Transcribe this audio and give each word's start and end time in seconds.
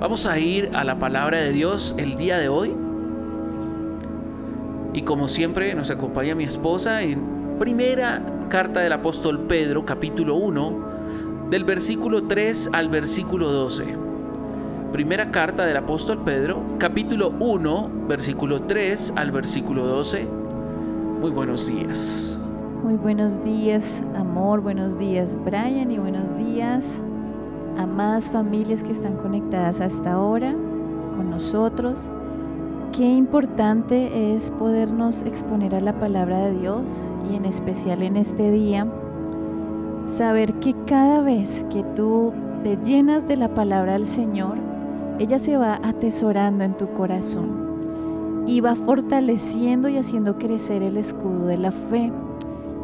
Vamos 0.00 0.24
a 0.24 0.38
ir 0.38 0.70
a 0.72 0.82
la 0.82 0.98
palabra 0.98 1.42
de 1.42 1.52
Dios 1.52 1.94
el 1.98 2.16
día 2.16 2.38
de 2.38 2.48
hoy. 2.48 2.74
Y 4.94 5.02
como 5.02 5.28
siempre 5.28 5.74
nos 5.74 5.90
acompaña 5.90 6.34
mi 6.34 6.44
esposa 6.44 7.02
en 7.02 7.58
primera 7.58 8.22
carta 8.48 8.80
del 8.80 8.94
apóstol 8.94 9.40
Pedro, 9.40 9.84
capítulo 9.84 10.36
1, 10.36 11.48
del 11.50 11.64
versículo 11.64 12.26
3 12.26 12.70
al 12.72 12.88
versículo 12.88 13.52
12. 13.52 13.94
Primera 14.90 15.30
carta 15.30 15.66
del 15.66 15.76
apóstol 15.76 16.22
Pedro, 16.24 16.62
capítulo 16.78 17.34
1, 17.38 17.90
versículo 18.08 18.62
3 18.62 19.12
al 19.16 19.30
versículo 19.32 19.84
12. 19.84 20.26
Muy 21.20 21.30
buenos 21.30 21.66
días. 21.66 22.40
Muy 22.82 22.94
buenos 22.94 23.44
días, 23.44 24.02
amor, 24.16 24.62
buenos 24.62 24.98
días, 24.98 25.36
Brian, 25.44 25.90
y 25.90 25.98
buenos 25.98 26.34
días 26.38 27.02
amadas 27.80 28.30
familias 28.30 28.82
que 28.82 28.92
están 28.92 29.16
conectadas 29.16 29.80
hasta 29.80 30.12
ahora 30.12 30.54
con 31.16 31.30
nosotros. 31.30 32.10
Qué 32.92 33.04
importante 33.04 34.34
es 34.34 34.50
podernos 34.50 35.22
exponer 35.22 35.74
a 35.74 35.80
la 35.80 35.98
palabra 35.98 36.46
de 36.46 36.58
Dios 36.58 37.08
y 37.30 37.36
en 37.36 37.44
especial 37.44 38.02
en 38.02 38.16
este 38.16 38.50
día, 38.50 38.86
saber 40.06 40.54
que 40.54 40.74
cada 40.86 41.22
vez 41.22 41.64
que 41.70 41.82
tú 41.94 42.32
te 42.62 42.76
llenas 42.76 43.26
de 43.26 43.36
la 43.36 43.54
palabra 43.54 43.94
del 43.94 44.06
Señor, 44.06 44.58
ella 45.18 45.38
se 45.38 45.56
va 45.56 45.80
atesorando 45.82 46.64
en 46.64 46.76
tu 46.76 46.88
corazón 46.92 48.44
y 48.46 48.60
va 48.60 48.74
fortaleciendo 48.74 49.88
y 49.88 49.96
haciendo 49.96 50.36
crecer 50.38 50.82
el 50.82 50.96
escudo 50.96 51.46
de 51.46 51.58
la 51.58 51.72
fe 51.72 52.12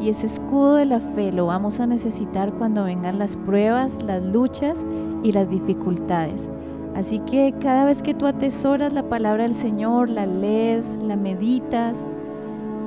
y 0.00 0.10
ese 0.10 0.26
escudo 0.26 0.74
de 0.74 0.84
la 0.84 1.00
fe 1.00 1.32
lo 1.32 1.46
vamos 1.46 1.80
a 1.80 1.86
necesitar 1.86 2.52
cuando 2.52 2.84
vengan 2.84 3.18
las 3.18 3.36
pruebas, 3.36 4.02
las 4.02 4.22
luchas 4.22 4.84
y 5.22 5.32
las 5.32 5.48
dificultades. 5.48 6.50
Así 6.94 7.18
que 7.20 7.54
cada 7.60 7.84
vez 7.84 8.02
que 8.02 8.14
tú 8.14 8.26
atesoras 8.26 8.92
la 8.92 9.02
palabra 9.02 9.42
del 9.42 9.54
Señor, 9.54 10.08
la 10.08 10.26
lees, 10.26 10.98
la 11.02 11.16
meditas, 11.16 12.06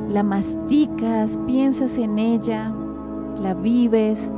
la 0.10 0.24
masticas, 0.24 1.38
piensas 1.46 1.98
en 1.98 2.18
ella, 2.18 2.72
la 3.40 3.54
vives, 3.54 4.32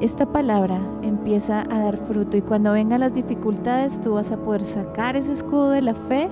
esta 0.00 0.26
palabra 0.26 0.80
empieza 1.02 1.62
a 1.70 1.78
dar 1.78 1.96
fruto 1.96 2.36
y 2.36 2.42
cuando 2.42 2.72
vengan 2.72 3.00
las 3.00 3.14
dificultades 3.14 4.00
tú 4.00 4.14
vas 4.14 4.32
a 4.32 4.36
poder 4.36 4.64
sacar 4.64 5.16
ese 5.16 5.32
escudo 5.32 5.70
de 5.70 5.82
la 5.82 5.94
fe 5.94 6.28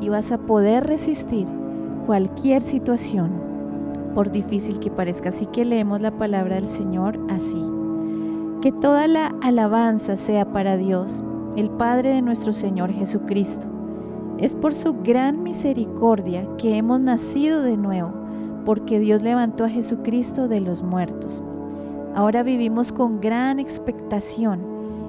y 0.00 0.08
vas 0.08 0.32
a 0.32 0.38
poder 0.38 0.86
resistir 0.86 1.46
cualquier 2.06 2.62
situación 2.62 3.41
por 4.14 4.30
difícil 4.30 4.78
que 4.78 4.90
parezca. 4.90 5.30
Así 5.30 5.46
que 5.46 5.64
leemos 5.64 6.00
la 6.00 6.10
palabra 6.10 6.56
del 6.56 6.68
Señor 6.68 7.18
así. 7.30 7.62
Que 8.60 8.72
toda 8.72 9.06
la 9.06 9.34
alabanza 9.42 10.16
sea 10.16 10.52
para 10.52 10.76
Dios, 10.76 11.24
el 11.56 11.70
Padre 11.70 12.14
de 12.14 12.22
nuestro 12.22 12.52
Señor 12.52 12.92
Jesucristo. 12.92 13.66
Es 14.38 14.54
por 14.54 14.74
su 14.74 14.94
gran 15.02 15.42
misericordia 15.42 16.46
que 16.56 16.76
hemos 16.76 17.00
nacido 17.00 17.62
de 17.62 17.76
nuevo, 17.76 18.12
porque 18.64 18.98
Dios 18.98 19.22
levantó 19.22 19.64
a 19.64 19.68
Jesucristo 19.68 20.48
de 20.48 20.60
los 20.60 20.82
muertos. 20.82 21.42
Ahora 22.14 22.42
vivimos 22.42 22.92
con 22.92 23.20
gran 23.20 23.58
expectación 23.58 24.60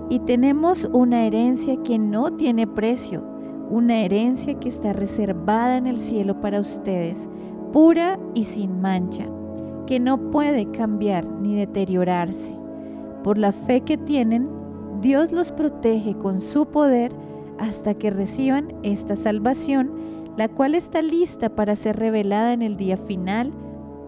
y 0.09 0.19
tenemos 0.19 0.88
una 0.91 1.25
herencia 1.25 1.77
que 1.83 1.97
no 1.99 2.33
tiene 2.33 2.67
precio, 2.67 3.23
una 3.69 4.01
herencia 4.01 4.59
que 4.59 4.69
está 4.69 4.93
reservada 4.93 5.77
en 5.77 5.88
el 5.88 5.99
cielo 5.99 6.39
para 6.41 6.59
ustedes 6.59 7.29
pura 7.73 8.19
y 8.35 8.43
sin 8.43 8.81
mancha, 8.81 9.25
que 9.88 9.99
no 9.99 10.29
puede 10.29 10.69
cambiar 10.69 11.25
ni 11.25 11.55
deteriorarse. 11.55 12.55
Por 13.23 13.38
la 13.39 13.52
fe 13.52 13.81
que 13.81 13.97
tienen, 13.97 14.47
Dios 15.02 15.31
los 15.31 15.52
protege 15.52 16.16
con 16.16 16.39
su 16.39 16.67
poder 16.67 17.11
hasta 17.57 17.95
que 17.95 18.11
reciban 18.11 18.73
esta 18.84 19.16
salvación, 19.16 19.91
la 20.38 20.47
cual 20.50 20.75
está 20.75 21.01
lista 21.01 21.50
para 21.50 21.75
ser 21.75 21.97
revelada 21.97 22.53
en 22.53 22.61
el 22.61 22.78
día 22.78 22.95
final, 22.95 23.51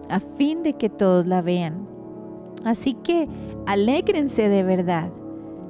a 0.08 0.20
fin 0.20 0.62
de 0.62 0.74
que 0.74 0.88
todos 0.88 1.26
la 1.26 1.42
vean. 1.42 1.88
Así 2.64 2.94
que 2.94 3.28
alégrense 3.66 4.48
de 4.48 4.62
verdad. 4.62 5.10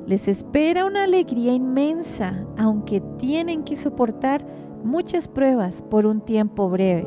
Les 0.06 0.28
espera 0.28 0.84
una 0.84 1.04
alegría 1.04 1.52
inmensa, 1.52 2.44
aunque 2.58 3.00
tienen 3.18 3.64
que 3.64 3.74
soportar 3.74 4.46
muchas 4.84 5.28
pruebas 5.28 5.82
por 5.82 6.06
un 6.06 6.20
tiempo 6.20 6.68
breve 6.68 7.06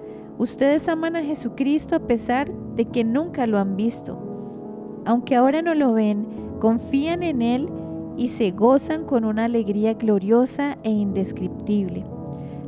Ustedes 0.41 0.89
aman 0.89 1.15
a 1.15 1.21
Jesucristo 1.21 1.95
a 1.95 1.99
pesar 1.99 2.51
de 2.75 2.85
que 2.85 3.03
nunca 3.03 3.45
lo 3.45 3.59
han 3.59 3.75
visto. 3.75 4.17
Aunque 5.05 5.35
ahora 5.35 5.61
no 5.61 5.75
lo 5.75 5.93
ven, 5.93 6.25
confían 6.59 7.21
en 7.21 7.43
Él 7.43 7.69
y 8.17 8.29
se 8.29 8.49
gozan 8.49 9.05
con 9.05 9.23
una 9.23 9.45
alegría 9.45 9.93
gloriosa 9.93 10.79
e 10.81 10.89
indescriptible. 10.89 12.03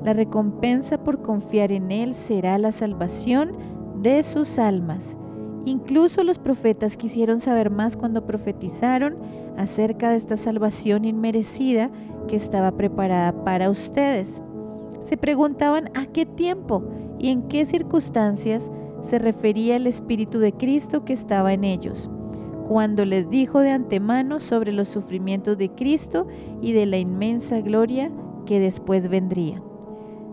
La 0.04 0.14
recompensa 0.14 1.04
por 1.04 1.24
confiar 1.24 1.72
en 1.72 1.92
Él 1.92 2.14
será 2.14 2.60
la 2.60 2.72
salvación 2.72 3.54
de 4.04 4.22
sus 4.22 4.60
almas. 4.60 5.18
Incluso 5.66 6.24
los 6.24 6.38
profetas 6.38 6.96
quisieron 6.96 7.40
saber 7.40 7.72
más 7.72 7.98
cuando 7.98 8.28
profetizaron 8.28 9.18
acerca 9.58 10.12
de 10.12 10.18
esta 10.18 10.38
salvación 10.38 11.06
inmerecida 11.06 11.90
que 12.28 12.36
estaba 12.36 12.74
preparada 12.74 13.44
para 13.44 13.72
ustedes 13.72 14.44
se 15.04 15.18
preguntaban 15.18 15.92
a 15.96 16.06
qué 16.06 16.26
tiempo 16.26 16.82
y 17.20 17.30
en 17.30 17.44
qué 17.44 17.66
circunstancias 17.66 18.72
se 19.02 19.20
refería 19.20 19.76
el 19.76 19.86
Espíritu 19.86 20.40
de 20.40 20.54
Cristo 20.54 21.04
que 21.04 21.12
estaba 21.12 21.52
en 21.52 21.66
ellos, 21.66 22.10
cuando 22.70 23.04
les 23.04 23.30
dijo 23.30 23.60
de 23.60 23.70
antemano 23.70 24.40
sobre 24.40 24.72
los 24.72 24.88
sufrimientos 24.88 25.58
de 25.58 25.70
Cristo 25.70 26.26
y 26.62 26.72
de 26.72 26.86
la 26.86 26.98
inmensa 26.98 27.60
gloria 27.60 28.12
que 28.46 28.62
después 28.62 29.10
vendría. 29.10 29.62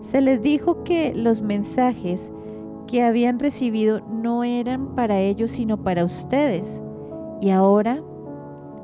Se 0.03 0.21
les 0.21 0.41
dijo 0.41 0.85
que 0.85 1.15
los 1.15 1.43
mensajes 1.43 2.33
que 2.87 3.03
habían 3.03 3.41
recibido 3.41 4.01
no 4.01 4.45
eran 4.45 4.95
para 4.95 5.19
ellos 5.19 5.51
sino 5.51 5.83
para 5.83 6.05
ustedes. 6.05 6.81
Y 7.41 7.51
ahora, 7.51 8.03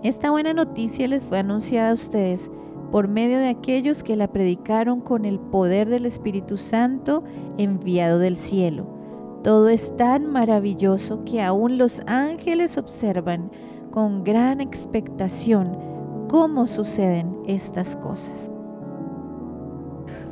esta 0.03 0.31
buena 0.31 0.53
noticia 0.53 1.07
les 1.07 1.23
fue 1.23 1.39
anunciada 1.39 1.91
a 1.91 1.95
ustedes 1.95 2.51
por 2.91 3.09
medio 3.09 3.39
de 3.39 3.49
aquellos 3.49 4.03
que 4.03 4.17
la 4.17 4.29
predicaron 4.29 5.01
con 5.01 5.25
el 5.25 5.39
poder 5.39 5.89
del 5.89 6.07
Espíritu 6.07 6.57
Santo 6.57 7.25
enviado 7.59 8.19
del 8.19 8.37
cielo. 8.37 8.87
Todo 9.43 9.69
es 9.69 9.97
tan 9.97 10.27
maravilloso 10.27 11.25
que 11.25 11.43
aún 11.43 11.79
los 11.79 12.03
ángeles 12.07 12.79
observan 12.79 13.51
con 13.91 14.25
gran 14.25 14.61
expectación 14.61 15.79
cómo 16.29 16.67
suceden 16.67 17.37
estas 17.47 17.97
cosas. 17.97 18.51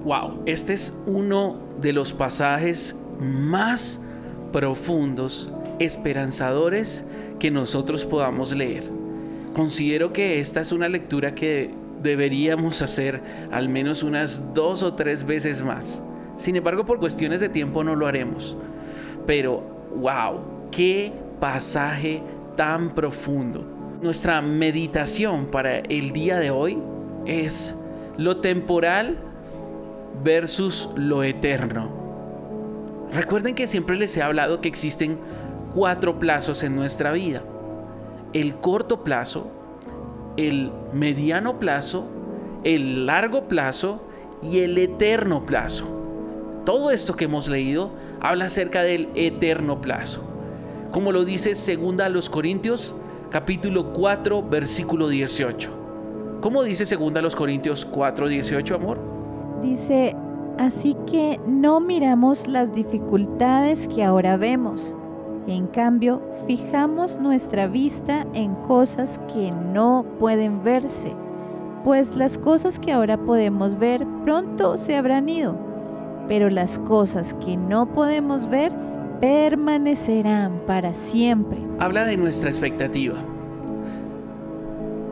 Wow, 0.04 0.42
este 0.46 0.74
es 0.74 1.00
uno 1.06 1.56
de 1.80 1.92
los 1.92 2.12
pasajes 2.12 2.96
más 3.20 4.02
profundos, 4.52 5.52
esperanzadores 5.78 7.04
que 7.38 7.50
nosotros 7.50 8.04
podamos 8.04 8.54
leer. 8.54 8.84
Considero 9.54 10.12
que 10.12 10.40
esta 10.40 10.60
es 10.60 10.72
una 10.72 10.88
lectura 10.88 11.34
que 11.34 11.74
deberíamos 12.04 12.82
hacer 12.82 13.20
al 13.50 13.68
menos 13.68 14.04
unas 14.04 14.54
dos 14.54 14.84
o 14.84 14.94
tres 14.94 15.24
veces 15.24 15.64
más. 15.64 16.02
Sin 16.36 16.54
embargo, 16.54 16.84
por 16.84 17.00
cuestiones 17.00 17.40
de 17.40 17.48
tiempo 17.48 17.82
no 17.82 17.96
lo 17.96 18.06
haremos. 18.06 18.56
Pero, 19.26 19.62
wow, 19.96 20.68
qué 20.70 21.12
pasaje 21.40 22.22
tan 22.56 22.94
profundo. 22.94 23.64
Nuestra 24.02 24.42
meditación 24.42 25.46
para 25.46 25.78
el 25.78 26.12
día 26.12 26.38
de 26.38 26.50
hoy 26.50 26.78
es 27.24 27.74
lo 28.18 28.36
temporal 28.36 29.16
versus 30.22 30.90
lo 30.96 31.22
eterno. 31.22 31.90
Recuerden 33.12 33.54
que 33.54 33.66
siempre 33.66 33.96
les 33.96 34.16
he 34.16 34.22
hablado 34.22 34.60
que 34.60 34.68
existen 34.68 35.18
cuatro 35.74 36.18
plazos 36.18 36.62
en 36.62 36.76
nuestra 36.76 37.12
vida. 37.12 37.42
El 38.32 38.56
corto 38.56 39.04
plazo, 39.04 39.50
el 40.36 40.72
mediano 40.92 41.58
plazo, 41.58 42.04
el 42.64 43.06
largo 43.06 43.48
plazo 43.48 44.00
y 44.42 44.60
el 44.60 44.78
eterno 44.78 45.46
plazo. 45.46 45.86
Todo 46.64 46.90
esto 46.90 47.14
que 47.14 47.26
hemos 47.26 47.48
leído 47.48 47.90
habla 48.20 48.46
acerca 48.46 48.82
del 48.82 49.08
eterno 49.14 49.80
plazo. 49.80 50.22
Como 50.92 51.12
lo 51.12 51.24
dice 51.24 51.54
segunda 51.54 52.06
a 52.06 52.08
los 52.08 52.28
Corintios, 52.30 52.94
capítulo 53.30 53.92
4, 53.92 54.42
versículo 54.48 55.08
18. 55.08 55.70
¿Cómo 56.40 56.62
dice 56.62 56.86
segunda 56.86 57.22
los 57.22 57.34
Corintios 57.34 57.90
4:18, 57.90 58.74
amor? 58.74 58.98
Dice, 59.62 60.14
así 60.58 60.94
que 61.10 61.40
no 61.46 61.80
miramos 61.80 62.46
las 62.46 62.74
dificultades 62.74 63.88
que 63.88 64.04
ahora 64.04 64.36
vemos. 64.36 64.94
En 65.46 65.66
cambio, 65.66 66.22
fijamos 66.46 67.18
nuestra 67.20 67.66
vista 67.66 68.26
en 68.32 68.54
cosas 68.54 69.20
que 69.32 69.52
no 69.52 70.06
pueden 70.18 70.64
verse, 70.64 71.12
pues 71.84 72.16
las 72.16 72.38
cosas 72.38 72.78
que 72.78 72.92
ahora 72.92 73.18
podemos 73.18 73.78
ver 73.78 74.06
pronto 74.24 74.78
se 74.78 74.96
habrán 74.96 75.28
ido, 75.28 75.54
pero 76.28 76.48
las 76.48 76.78
cosas 76.78 77.34
que 77.34 77.58
no 77.58 77.86
podemos 77.86 78.48
ver 78.48 78.72
permanecerán 79.20 80.62
para 80.66 80.94
siempre. 80.94 81.58
Habla 81.78 82.06
de 82.06 82.16
nuestra 82.16 82.48
expectativa. 82.48 83.16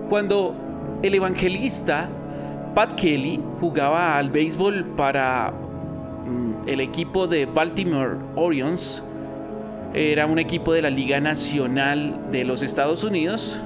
Cuando 0.09 0.55
el 1.03 1.15
evangelista 1.15 2.09
Pat 2.75 2.95
Kelly 2.95 3.39
jugaba 3.61 4.17
al 4.17 4.31
béisbol 4.31 4.85
para 4.97 5.53
mm, 5.53 6.69
el 6.69 6.81
equipo 6.81 7.27
de 7.27 7.45
Baltimore 7.45 8.17
Orioles, 8.35 9.03
era 9.95 10.27
un 10.27 10.39
equipo 10.39 10.73
de 10.73 10.83
la 10.83 10.91
Liga 10.91 11.21
Nacional 11.21 12.31
de 12.31 12.45
los 12.45 12.63
Estados 12.63 13.05
Unidos. 13.05 13.61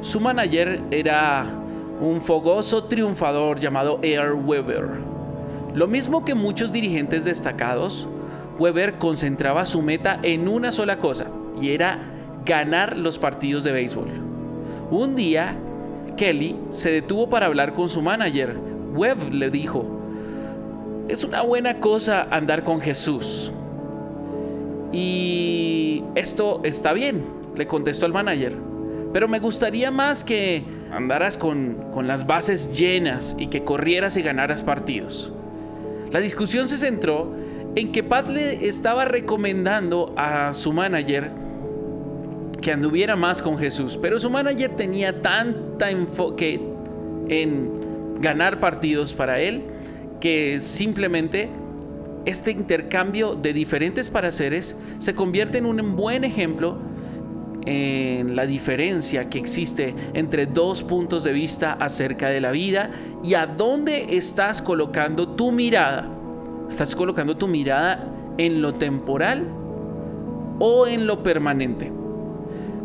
Su 0.00 0.20
manager 0.20 0.82
era 0.90 1.46
un 2.00 2.20
fogoso 2.20 2.84
triunfador 2.84 3.60
llamado 3.60 4.00
Air 4.02 4.32
Weber. 4.32 4.88
Lo 5.74 5.86
mismo 5.86 6.24
que 6.24 6.34
muchos 6.34 6.72
dirigentes 6.72 7.24
destacados, 7.24 8.08
Weber 8.58 8.94
concentraba 8.94 9.64
su 9.64 9.82
meta 9.82 10.18
en 10.22 10.48
una 10.48 10.70
sola 10.70 10.98
cosa, 10.98 11.26
y 11.60 11.70
era 11.70 11.98
ganar 12.44 12.96
los 12.96 13.18
partidos 13.18 13.64
de 13.64 13.72
béisbol. 13.72 14.08
Un 14.90 15.16
día, 15.16 15.56
Kelly 16.16 16.56
se 16.70 16.90
detuvo 16.90 17.28
para 17.28 17.46
hablar 17.46 17.74
con 17.74 17.88
su 17.88 18.02
manager. 18.02 18.56
Webb 18.94 19.32
le 19.32 19.50
dijo, 19.50 19.84
es 21.08 21.24
una 21.24 21.42
buena 21.42 21.80
cosa 21.80 22.28
andar 22.30 22.64
con 22.64 22.80
Jesús. 22.80 23.52
Y 24.94 26.04
esto 26.14 26.60
está 26.62 26.92
bien, 26.92 27.24
le 27.56 27.66
contestó 27.66 28.06
el 28.06 28.12
manager. 28.12 28.56
Pero 29.12 29.26
me 29.26 29.40
gustaría 29.40 29.90
más 29.90 30.22
que 30.22 30.62
andaras 30.92 31.36
con, 31.36 31.90
con 31.92 32.06
las 32.06 32.28
bases 32.28 32.76
llenas 32.78 33.34
y 33.36 33.48
que 33.48 33.64
corrieras 33.64 34.16
y 34.16 34.22
ganaras 34.22 34.62
partidos. 34.62 35.32
La 36.12 36.20
discusión 36.20 36.68
se 36.68 36.76
centró 36.76 37.34
en 37.74 37.90
que 37.90 38.04
Pat 38.04 38.28
le 38.28 38.68
estaba 38.68 39.04
recomendando 39.04 40.14
a 40.16 40.52
su 40.52 40.72
manager 40.72 41.32
que 42.62 42.70
anduviera 42.70 43.16
más 43.16 43.42
con 43.42 43.58
Jesús, 43.58 43.98
pero 44.00 44.20
su 44.20 44.30
manager 44.30 44.76
tenía 44.76 45.20
tanta 45.20 45.90
enfoque 45.90 46.60
en 47.28 48.20
ganar 48.20 48.60
partidos 48.60 49.12
para 49.12 49.40
él 49.40 49.64
que 50.20 50.60
simplemente 50.60 51.50
este 52.24 52.50
intercambio 52.50 53.34
de 53.34 53.52
diferentes 53.52 54.10
pareceres 54.10 54.76
se 54.98 55.14
convierte 55.14 55.58
en 55.58 55.66
un 55.66 55.94
buen 55.94 56.24
ejemplo 56.24 56.78
en 57.66 58.36
la 58.36 58.46
diferencia 58.46 59.30
que 59.30 59.38
existe 59.38 59.94
entre 60.12 60.46
dos 60.46 60.82
puntos 60.82 61.24
de 61.24 61.32
vista 61.32 61.72
acerca 61.72 62.28
de 62.28 62.40
la 62.40 62.50
vida 62.50 62.90
y 63.22 63.34
a 63.34 63.46
dónde 63.46 64.16
estás 64.16 64.60
colocando 64.60 65.28
tu 65.28 65.52
mirada. 65.52 66.08
¿Estás 66.68 66.94
colocando 66.94 67.36
tu 67.36 67.46
mirada 67.46 68.06
en 68.38 68.60
lo 68.60 68.72
temporal 68.72 69.46
o 70.58 70.86
en 70.86 71.06
lo 71.06 71.22
permanente? 71.22 71.92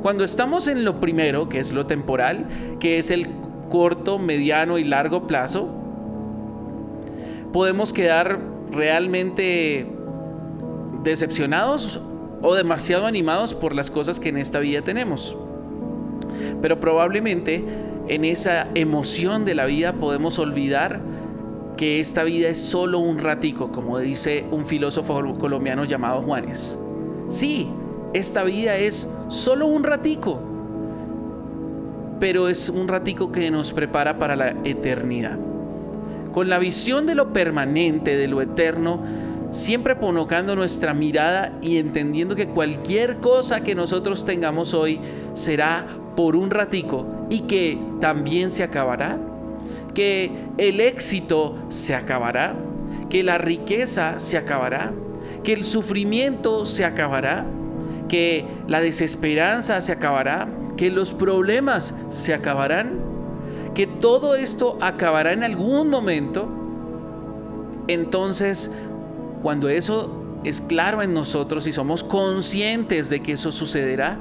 Cuando 0.02 0.24
estamos 0.24 0.68
en 0.68 0.86
lo 0.86 1.00
primero, 1.00 1.50
que 1.50 1.60
es 1.60 1.74
lo 1.74 1.86
temporal, 1.86 2.48
que 2.80 3.00
es 3.00 3.12
el 3.12 3.28
corto, 3.70 4.18
mediano 4.18 4.78
y 4.78 4.86
largo 4.86 5.28
plazo, 5.28 5.70
podemos 7.52 7.92
quedar 7.92 8.40
realmente 8.71 9.88
decepcionados 11.04 12.01
o 12.42 12.56
demasiado 12.56 13.06
animados 13.06 13.54
por 13.54 13.75
las 13.75 13.92
cosas 13.92 14.19
que 14.19 14.30
en 14.30 14.38
esta 14.38 14.60
vida 14.60 14.81
tenemos. 14.81 15.36
Pero 16.62 16.80
probablemente 16.80 17.63
en 18.07 18.25
esa 18.25 18.68
emoción 18.75 19.45
de 19.45 19.56
la 19.56 19.66
vida 19.66 19.94
podemos 19.94 20.39
olvidar 20.39 21.01
que 21.77 22.00
esta 22.00 22.24
vida 22.24 22.50
es 22.50 22.60
solo 22.60 23.00
un 23.00 23.19
ratico, 23.19 23.71
como 23.71 23.98
dice 24.00 24.45
un 24.51 24.66
filósofo 24.66 25.33
colombiano 25.39 25.86
llamado 25.86 26.21
Juanes. 26.21 26.77
Sí, 27.30 27.69
esta 28.13 28.44
vida 28.44 28.75
es 28.75 29.10
solo 29.30 29.68
un 29.68 29.83
ratico, 29.83 30.42
pero 32.19 32.50
es 32.50 32.69
un 32.69 32.88
ratico 32.88 33.31
que 33.31 33.50
nos 33.50 33.71
prepara 33.71 34.19
para 34.19 34.36
la 34.36 34.50
eternidad. 34.63 35.49
Con 36.34 36.50
la 36.50 36.60
visión 36.60 37.06
de 37.06 37.16
lo 37.16 37.34
permanente, 37.34 38.16
de 38.16 38.28
lo 38.28 38.42
eterno, 38.42 39.02
siempre 39.52 39.96
ponocando 39.96 40.56
nuestra 40.56 40.94
mirada 40.94 41.54
y 41.62 41.78
entendiendo 41.78 42.36
que 42.36 42.48
cualquier 42.48 43.18
cosa 43.18 43.62
que 43.62 43.76
nosotros 43.76 44.26
tengamos 44.26 44.74
hoy 44.74 45.00
será 45.34 45.88
por 46.16 46.36
un 46.36 46.52
ratico 46.52 47.08
y 47.30 47.42
que 47.42 47.80
también 48.00 48.52
se 48.52 48.64
acabará, 48.64 49.18
que 49.94 50.31
el 50.58 50.81
éxito 50.81 51.58
se 51.70 51.96
acabará, 51.96 52.56
que 53.10 53.24
la 53.24 53.38
riqueza 53.38 54.20
se 54.20 54.38
acabará, 54.38 54.94
que 55.44 55.54
el 55.54 55.64
sufrimiento 55.64 56.66
se 56.66 56.86
acabará, 56.86 57.46
que 58.08 58.46
la 58.68 58.81
desesperanza 58.81 59.81
se 59.81 59.92
acabará, 59.92 60.48
que 60.78 60.90
los 60.90 61.14
problemas 61.14 61.96
se 62.10 62.34
acabarán, 62.34 63.09
que 63.74 63.88
todo 63.88 64.36
esto 64.36 64.77
acabará 64.81 65.33
en 65.33 65.44
algún 65.44 65.89
momento, 65.89 66.48
entonces 67.88 68.71
cuando 69.42 69.69
eso 69.69 70.39
es 70.44 70.62
claro 70.62 71.01
en 71.01 71.13
nosotros 71.13 71.68
y 71.68 71.71
somos 71.71 72.04
conscientes 72.04 73.10
de 73.10 73.21
que 73.21 73.33
eso 73.33 73.51
sucederá, 73.51 74.18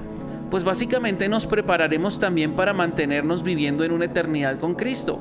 pues 0.50 0.64
básicamente 0.64 1.28
nos 1.28 1.46
prepararemos 1.46 2.18
también 2.18 2.52
para 2.54 2.72
mantenernos 2.72 3.42
viviendo 3.42 3.84
en 3.84 3.92
una 3.92 4.06
eternidad 4.06 4.58
con 4.58 4.74
Cristo. 4.74 5.20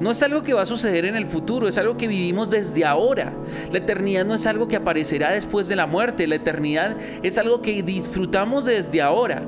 No 0.00 0.10
es 0.10 0.22
algo 0.22 0.42
que 0.42 0.54
va 0.54 0.62
a 0.62 0.66
suceder 0.66 1.04
en 1.04 1.16
el 1.16 1.26
futuro, 1.26 1.68
es 1.68 1.76
algo 1.76 1.96
que 1.96 2.08
vivimos 2.08 2.50
desde 2.50 2.84
ahora. 2.84 3.32
La 3.70 3.78
eternidad 3.78 4.24
no 4.24 4.34
es 4.34 4.46
algo 4.46 4.68
que 4.68 4.76
aparecerá 4.76 5.32
después 5.32 5.68
de 5.68 5.76
la 5.76 5.86
muerte, 5.86 6.26
la 6.26 6.36
eternidad 6.36 6.96
es 7.22 7.36
algo 7.36 7.60
que 7.60 7.82
disfrutamos 7.82 8.64
desde 8.64 9.02
ahora, 9.02 9.42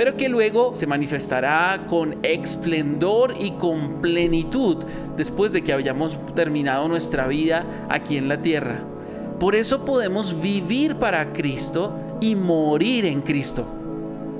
pero 0.00 0.16
que 0.16 0.30
luego 0.30 0.72
se 0.72 0.86
manifestará 0.86 1.84
con 1.86 2.24
esplendor 2.24 3.34
y 3.38 3.50
con 3.50 4.00
plenitud 4.00 4.78
después 5.14 5.52
de 5.52 5.60
que 5.60 5.74
hayamos 5.74 6.16
terminado 6.34 6.88
nuestra 6.88 7.26
vida 7.26 7.66
aquí 7.90 8.16
en 8.16 8.26
la 8.26 8.40
tierra. 8.40 8.80
Por 9.38 9.54
eso 9.54 9.84
podemos 9.84 10.40
vivir 10.40 10.96
para 10.96 11.34
Cristo 11.34 11.92
y 12.18 12.34
morir 12.34 13.04
en 13.04 13.20
Cristo. 13.20 13.66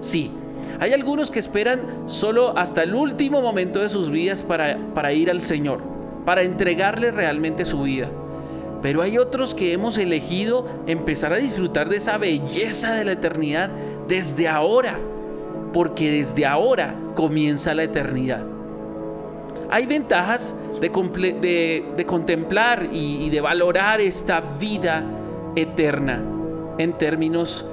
Sí, 0.01 0.31
hay 0.79 0.95
algunos 0.95 1.31
que 1.31 1.41
esperan 1.41 1.81
solo 2.07 2.57
hasta 2.57 2.83
el 2.83 2.95
último 2.95 3.43
momento 3.43 3.81
de 3.81 3.91
sus 3.91 4.09
vidas 4.09 4.43
para, 4.43 4.79
para 4.95 5.13
ir 5.13 5.31
al 5.31 5.43
Señor, 5.43 5.83
para 6.25 6.41
entregarle 6.41 7.11
realmente 7.11 7.67
su 7.67 7.83
vida. 7.83 8.09
Pero 8.81 9.03
hay 9.03 9.19
otros 9.19 9.53
que 9.53 9.75
hemos 9.75 9.99
elegido 9.99 10.67
empezar 10.87 11.35
a 11.35 11.37
disfrutar 11.37 11.91
de 11.91 11.97
esa 11.97 12.17
belleza 12.17 12.95
de 12.95 13.05
la 13.05 13.13
eternidad 13.13 13.69
desde 14.09 14.49
ahora, 14.49 14.99
porque 15.73 16.11
desde 16.11 16.47
ahora 16.47 16.95
comienza 17.15 17.75
la 17.75 17.85
eternidad. 17.85 18.45
Hay 19.71 19.87
ventajas 19.87 20.57
de, 20.81 20.91
contemplar 22.07 22.89
y, 22.93 23.25
y 23.25 23.31
de 23.31 23.41
valorar 23.41 24.01
esta 24.01 24.41
vida 24.41 25.05
eterna 25.55 26.23
en 26.79 26.93
términos 26.95 27.65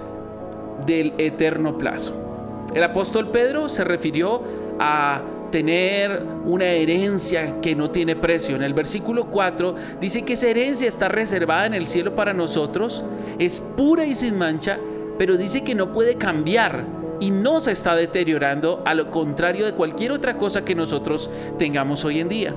del 0.86 1.14
eterno 1.18 1.78
plazo. 1.78 2.14
El 2.74 2.84
apóstol 2.84 3.32
Pedro 3.32 3.70
se 3.70 3.84
refirió 3.84 4.42
a 4.80 5.22
tener 5.52 6.22
una 6.46 6.66
herencia 6.66 7.62
que 7.62 7.76
no 7.76 7.90
tiene 7.90 8.16
precio. 8.16 8.56
En 8.56 8.64
el 8.64 8.74
versículo 8.74 9.26
4 9.26 9.76
dice 10.00 10.24
que 10.24 10.34
esa 10.34 10.48
herencia 10.48 10.88
está 10.88 11.08
reservada 11.08 11.66
en 11.66 11.74
el 11.74 11.88
cielo 11.88 12.16
para 12.16 12.34
nosotros, 12.34 13.04
es 13.40 13.62
pura 13.62 14.06
y 14.06 14.14
sin 14.14 14.38
mancha, 14.38 14.78
pero 15.18 15.38
dice 15.38 15.64
que 15.64 15.76
no 15.76 15.94
puede 15.94 16.16
cambiar 16.16 16.86
y 17.20 17.32
no 17.32 17.60
se 17.60 17.72
está 17.72 17.96
deteriorando 17.96 18.82
a 18.86 18.94
lo 18.94 19.10
contrario 19.10 19.66
de 19.66 19.74
cualquier 19.74 20.12
otra 20.12 20.38
cosa 20.38 20.64
que 20.64 20.76
nosotros 20.76 21.30
tengamos 21.58 22.06
hoy 22.06 22.20
en 22.20 22.30
día. 22.30 22.54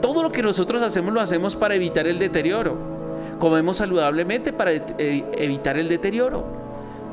Todo 0.00 0.22
lo 0.22 0.30
que 0.30 0.42
nosotros 0.42 0.82
hacemos 0.82 1.12
lo 1.12 1.20
hacemos 1.20 1.56
para 1.56 1.74
evitar 1.74 2.06
el 2.06 2.18
deterioro. 2.18 2.76
Comemos 3.38 3.78
saludablemente 3.78 4.52
para 4.52 4.72
eh, 4.72 5.24
evitar 5.32 5.76
el 5.76 5.88
deterioro. 5.88 6.44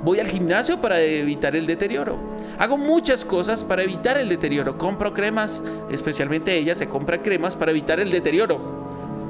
Voy 0.03 0.20
al 0.20 0.27
gimnasio 0.27 0.79
para 0.79 1.01
evitar 1.01 1.55
el 1.55 1.65
deterioro. 1.65 2.17
Hago 2.60 2.77
muchas 2.77 3.25
cosas 3.25 3.63
para 3.63 3.84
evitar 3.84 4.17
el 4.17 4.29
deterioro. 4.29 4.77
Compro 4.77 5.13
cremas, 5.13 5.63
especialmente 5.89 6.55
ella 6.55 6.75
se 6.75 6.88
compra 6.88 7.24
cremas 7.24 7.55
para 7.55 7.72
evitar 7.72 8.00
el 8.00 8.12
deterioro. 8.12 8.86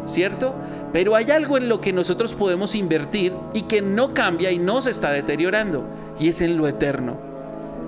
¿Cierto? 0.06 0.54
Pero 0.92 1.16
hay 1.16 1.32
algo 1.32 1.58
en 1.58 1.70
lo 1.70 1.82
que 1.82 1.94
nosotros 1.94 2.34
podemos 2.34 2.76
invertir 2.76 3.34
y 3.54 3.64
que 3.64 3.82
no 3.82 4.14
cambia 4.14 4.52
y 4.52 4.60
no 4.60 4.82
se 4.82 4.92
está 4.92 5.12
deteriorando. 5.12 5.86
Y 6.20 6.28
es 6.28 6.42
en 6.42 6.58
lo 6.58 6.68
eterno. 6.68 7.35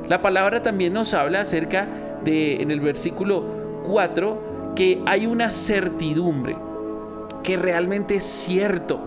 La 0.09 0.21
palabra 0.21 0.61
también 0.61 0.93
nos 0.93 1.13
habla 1.13 1.41
acerca 1.41 1.87
de, 2.23 2.61
en 2.61 2.71
el 2.71 2.79
versículo 2.79 3.43
4, 3.85 4.73
que 4.75 5.01
hay 5.05 5.25
una 5.25 5.49
certidumbre, 5.49 6.55
que 7.43 7.57
realmente 7.57 8.15
es 8.15 8.23
cierto 8.23 8.99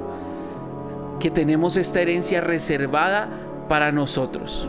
que 1.19 1.31
tenemos 1.31 1.77
esta 1.77 2.01
herencia 2.01 2.41
reservada 2.41 3.29
para 3.69 3.93
nosotros 3.93 4.69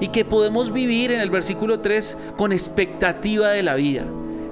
y 0.00 0.08
que 0.08 0.24
podemos 0.24 0.72
vivir 0.72 1.12
en 1.12 1.20
el 1.20 1.30
versículo 1.30 1.80
3 1.80 2.16
con 2.36 2.52
expectativa 2.52 3.50
de 3.50 3.62
la 3.62 3.74
vida. 3.74 4.04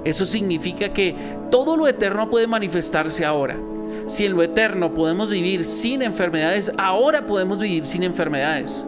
Eso 0.05 0.25
significa 0.25 0.93
que 0.93 1.15
todo 1.51 1.75
lo 1.75 1.87
eterno 1.87 2.29
puede 2.29 2.47
manifestarse 2.47 3.25
ahora. 3.25 3.57
Si 4.07 4.25
en 4.25 4.33
lo 4.33 4.43
eterno 4.43 4.93
podemos 4.93 5.29
vivir 5.29 5.63
sin 5.63 6.01
enfermedades, 6.01 6.71
ahora 6.77 7.25
podemos 7.25 7.59
vivir 7.59 7.85
sin 7.85 8.03
enfermedades. 8.03 8.87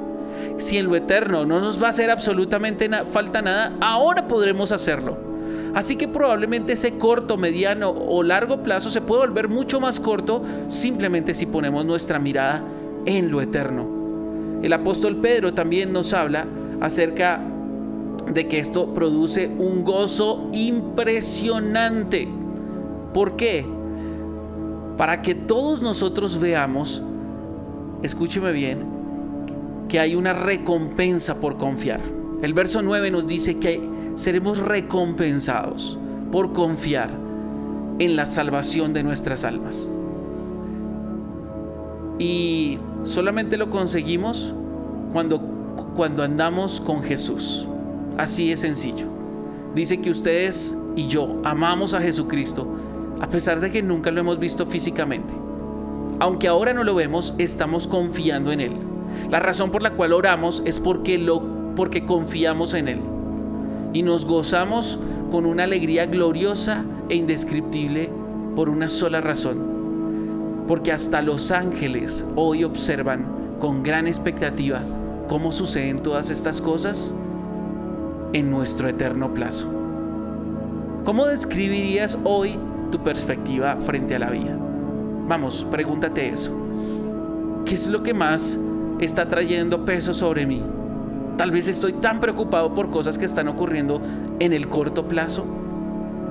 Si 0.58 0.77
en 0.77 0.86
lo 0.86 0.96
eterno 0.96 1.46
no 1.46 1.60
nos 1.60 1.81
va 1.81 1.88
a 1.88 1.89
hacer 1.89 2.10
absolutamente 2.12 2.89
falta 3.05 3.41
nada, 3.41 3.74
ahora 3.81 4.27
podremos 4.27 4.72
hacerlo. 4.72 5.17
Así 5.74 5.96
que 5.96 6.08
probablemente 6.08 6.74
ese 6.74 6.98
corto, 6.98 7.38
mediano 7.38 7.89
o 7.89 8.24
largo 8.24 8.62
plazo 8.62 8.89
se 8.89 9.01
puede 9.01 9.22
volver 9.22 9.48
mucho 9.48 9.79
más 9.79 10.00
corto 10.00 10.43
simplemente 10.67 11.34
si 11.34 11.46
ponemos 11.46 11.86
nuestra 11.86 12.20
mirada 12.20 12.63
en 13.05 13.31
lo 13.31 13.41
eterno. 13.41 13.88
El 14.62 14.74
apóstol 14.74 15.17
Pedro 15.17 15.53
también 15.53 15.93
nos 15.93 16.13
habla 16.13 16.46
acerca 16.81 17.41
de 18.31 18.48
que 18.48 18.60
esto 18.60 18.93
produce 18.93 19.48
un 19.48 19.84
gozo 19.84 20.50
impresionante. 20.53 22.27
¿Por 23.13 23.36
qué? 23.36 23.65
Para 24.98 25.22
que 25.22 25.36
todos 25.36 25.81
nosotros 25.81 26.39
veamos, 26.39 27.01
escúcheme 28.03 28.51
bien, 28.51 29.00
que 29.91 30.00
hay 30.00 30.15
una 30.15 30.31
recompensa 30.31 31.41
por 31.41 31.57
confiar. 31.57 32.00
El 32.41 32.53
verso 32.53 32.81
9 32.81 33.12
nos 33.12 33.27
dice 33.27 33.57
que 33.57 33.81
seremos 34.15 34.57
recompensados 34.57 36.00
por 36.31 36.53
confiar 36.53 37.10
en 38.00 38.15
la 38.15 38.25
salvación 38.25 38.93
de 38.93 39.03
nuestras 39.03 39.43
almas. 39.43 39.91
Y 42.19 42.79
solamente 43.03 43.57
lo 43.57 43.69
conseguimos 43.69 44.55
cuando, 45.12 45.41
cuando 45.98 46.24
andamos 46.24 46.79
con 46.79 47.03
Jesús. 47.03 47.67
Así 48.17 48.50
es 48.50 48.62
sencillo. 48.62 49.07
Dice 49.75 50.00
que 50.00 50.10
ustedes 50.10 50.77
y 50.95 51.07
yo 51.07 51.41
amamos 51.43 51.93
a 51.93 52.00
Jesucristo 52.00 52.65
a 53.19 53.27
pesar 53.27 53.60
de 53.60 53.69
que 53.71 53.83
nunca 53.83 54.10
lo 54.10 54.21
hemos 54.21 54.39
visto 54.39 54.65
físicamente. 54.65 55.33
Aunque 56.19 56.48
ahora 56.48 56.74
no 56.74 56.86
lo 56.86 56.95
vemos, 56.95 57.36
estamos 57.38 57.88
confiando 57.88 58.53
en 58.53 58.62
Él. 58.62 58.90
La 59.30 59.39
razón 59.39 59.72
por 59.72 59.82
la 59.82 59.91
cual 59.91 60.13
oramos 60.13 60.62
es 60.65 60.80
porque, 60.80 61.18
lo, 61.18 61.41
porque 61.75 62.06
confiamos 62.06 62.74
en 62.74 62.88
Él. 62.88 63.00
Y 63.94 64.03
nos 64.03 64.25
gozamos 64.25 65.00
con 65.32 65.46
una 65.46 65.63
alegría 65.63 66.06
gloriosa 66.06 66.84
e 67.10 67.15
indescriptible 67.15 68.10
por 68.56 68.70
una 68.70 68.88
sola 68.88 69.22
razón. 69.22 70.63
Porque 70.68 70.91
hasta 70.91 71.22
los 71.22 71.51
ángeles 71.51 72.25
hoy 72.36 72.63
observan 72.63 73.25
con 73.60 73.84
gran 73.84 74.08
expectativa 74.08 74.82
cómo 75.27 75.51
suceden 75.51 76.00
todas 76.00 76.30
estas 76.30 76.62
cosas 76.62 77.13
en 78.34 78.50
nuestro 78.50 78.89
eterno 78.89 79.34
plazo. 79.34 79.72
¿Cómo 81.06 81.25
describirías 81.25 82.18
hoy 82.24 82.58
tu 82.91 83.00
perspectiva 83.00 83.77
frente 83.77 84.15
a 84.15 84.20
la 84.20 84.30
vida? 84.30 84.58
Vamos, 85.27 85.65
pregúntate 85.72 86.30
eso. 86.30 86.51
¿Qué 87.65 87.75
es 87.75 87.88
lo 87.88 88.03
que 88.03 88.13
más 88.13 88.60
está 89.05 89.27
trayendo 89.27 89.86
peso 89.86 90.13
sobre 90.13 90.46
mí? 90.46 90.63
Tal 91.38 91.51
vez 91.51 91.67
estoy 91.67 91.93
tan 91.93 92.20
preocupado 92.20 92.74
por 92.74 92.91
cosas 92.91 93.17
que 93.17 93.25
están 93.25 93.48
ocurriendo 93.48 94.01
en 94.39 94.53
el 94.53 94.67
corto 94.67 95.08
plazo. 95.08 95.46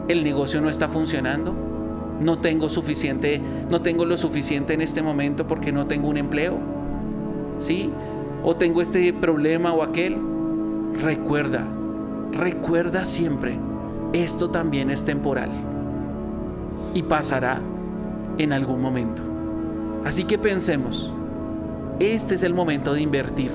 El 0.09 0.25
negocio 0.25 0.61
no 0.61 0.69
está 0.69 0.89
funcionando. 0.89 1.55
No 2.21 2.39
tengo 2.39 2.69
suficiente, 2.69 3.41
no 3.71 3.81
tengo 3.83 4.05
lo 4.05 4.17
suficiente 4.17 4.75
en 4.75 4.83
este 4.83 5.03
momento 5.03 5.47
porque 5.47 5.73
no 5.73 5.87
tengo 5.87 6.09
un 6.09 6.17
empleo. 6.17 6.59
¿Sí? 7.59 7.91
O 8.45 8.57
tengo 8.57 8.81
este 8.81 9.13
problema 9.13 9.73
o 9.73 9.83
aquel. 9.83 10.17
Recuerda, 11.03 11.67
recuerda 12.33 13.05
siempre, 13.05 13.59
esto 14.13 14.51
también 14.51 14.91
es 14.91 15.05
temporal 15.05 15.51
y 16.95 17.03
pasará 17.03 17.61
en 18.39 18.53
algún 18.53 18.81
momento. 18.81 19.23
Así 20.05 20.25
que 20.25 20.39
pensemos, 20.39 21.13
este 22.01 22.35
es 22.35 22.43
el 22.43 22.55
momento 22.55 22.95
de 22.95 23.03
invertir. 23.03 23.53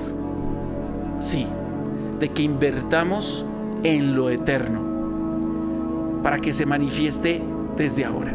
Sí, 1.18 1.46
de 2.18 2.28
que 2.30 2.42
invertamos 2.42 3.44
en 3.82 4.16
lo 4.16 4.30
eterno 4.30 4.80
para 6.22 6.38
que 6.38 6.52
se 6.52 6.64
manifieste 6.66 7.42
desde 7.76 8.04
ahora. 8.04 8.32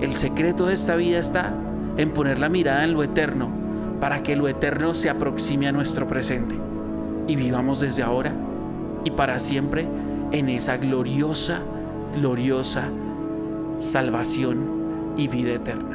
El 0.00 0.14
secreto 0.16 0.66
de 0.66 0.74
esta 0.74 0.96
vida 0.96 1.18
está 1.18 1.54
en 1.96 2.10
poner 2.10 2.38
la 2.38 2.48
mirada 2.48 2.84
en 2.84 2.94
lo 2.94 3.02
eterno 3.02 3.48
para 4.00 4.22
que 4.22 4.36
lo 4.36 4.48
eterno 4.48 4.94
se 4.94 5.10
aproxime 5.10 5.68
a 5.68 5.72
nuestro 5.72 6.08
presente 6.08 6.56
y 7.26 7.36
vivamos 7.36 7.80
desde 7.80 8.02
ahora 8.02 8.32
y 9.04 9.10
para 9.10 9.38
siempre 9.38 9.86
en 10.32 10.48
esa 10.48 10.78
gloriosa, 10.78 11.60
gloriosa 12.14 12.88
salvación 13.80 15.14
y 15.16 15.26
vida 15.28 15.54
eterna. 15.54 15.89